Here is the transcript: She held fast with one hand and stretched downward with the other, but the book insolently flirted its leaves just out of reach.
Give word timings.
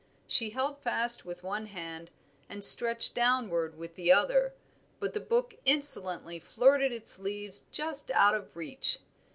She 0.25 0.49
held 0.49 0.79
fast 0.81 1.27
with 1.27 1.43
one 1.43 1.67
hand 1.67 2.09
and 2.49 2.65
stretched 2.65 3.13
downward 3.13 3.77
with 3.77 3.93
the 3.93 4.11
other, 4.11 4.55
but 4.99 5.13
the 5.13 5.19
book 5.19 5.53
insolently 5.63 6.39
flirted 6.39 6.91
its 6.91 7.19
leaves 7.19 7.65
just 7.71 8.09
out 8.09 8.33
of 8.33 8.55
reach. 8.57 8.97